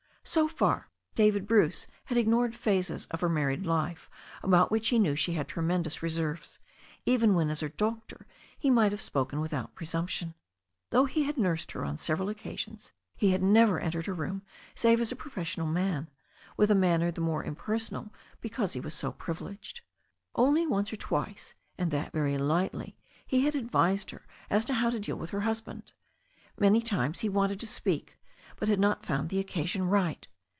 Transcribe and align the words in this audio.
So 0.23 0.47
far 0.47 0.87
David 1.15 1.47
Bruce 1.47 1.87
had 2.05 2.17
ignored 2.17 2.55
phases 2.55 3.05
of 3.07 3.21
her 3.21 3.27
married 3.27 3.65
life 3.65 4.07
about 4.43 4.69
which 4.71 4.89
he 4.89 4.99
knew 4.99 5.15
she 5.15 5.33
had 5.33 5.47
tremendous 5.47 6.03
reserves, 6.03 6.59
even 7.07 7.33
when, 7.33 7.49
as 7.49 7.59
her 7.61 7.69
doctor, 7.69 8.27
he 8.57 8.69
might 8.69 8.91
have 8.91 9.01
spoken 9.01 9.41
without 9.41 9.73
presumption. 9.73 10.35
Though 10.91 11.05
he 11.05 11.23
had 11.23 11.39
nursed 11.39 11.71
her 11.71 11.83
on 11.83 11.97
several 11.97 12.29
oc 12.29 12.37
casions, 12.37 12.91
he 13.17 13.31
had 13.31 13.41
never 13.41 13.79
entered 13.79 14.05
her 14.05 14.13
room 14.13 14.43
save 14.75 15.01
as 15.01 15.11
a 15.11 15.15
profes 15.15 15.55
sional 15.57 15.69
man, 15.69 16.07
with 16.55 16.69
a 16.69 16.75
manner 16.75 17.09
the 17.11 17.19
more 17.19 17.43
impersonal 17.43 18.13
because 18.41 18.73
he 18.73 18.79
was 18.79 18.93
so 18.93 19.11
privileged. 19.11 19.81
Only 20.35 20.67
once 20.67 20.93
or 20.93 20.97
twice, 20.97 21.55
and 21.79 21.89
that 21.89 22.13
very 22.13 22.37
lightly, 22.37 22.95
had 23.31 23.37
he 23.53 23.59
advised 23.59 24.11
her 24.11 24.27
as 24.51 24.65
to 24.65 24.75
how 24.75 24.91
to 24.91 24.99
deal 24.99 25.17
with 25.17 25.31
her 25.31 25.41
husband. 25.41 25.91
Many 26.59 26.79
times 26.81 27.19
he 27.21 27.27
had 27.27 27.33
wanted 27.35 27.59
to 27.61 27.67
speak, 27.67 28.17
but 28.57 28.67
had 28.69 28.79
not 28.79 29.01
fotmd 29.01 29.29
the 29.29 29.39
occasion 29.39 29.85
right. 29.87 30.27